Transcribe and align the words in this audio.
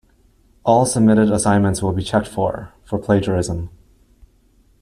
All 0.63 0.87
submitted 0.87 1.29
assignments 1.31 1.83
will 1.83 1.93
be 1.93 2.01
checked 2.01 2.27
for 2.27 2.73
for 2.83 2.97
plagiarism. 2.97 3.69